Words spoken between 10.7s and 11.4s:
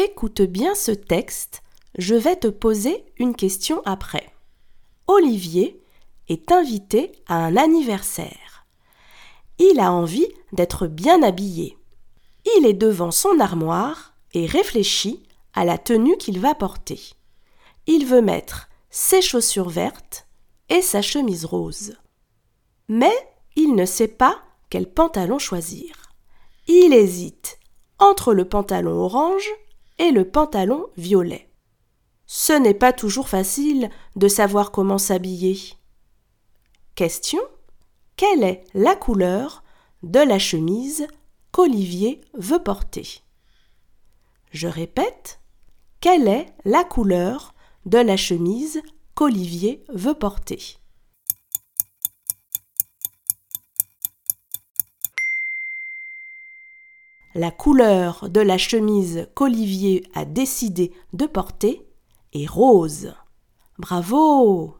bien